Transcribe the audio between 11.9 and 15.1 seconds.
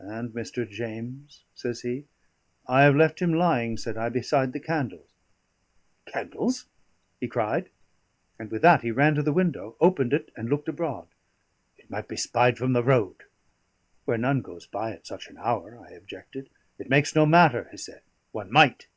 might be spied from the road." "Where none goes by at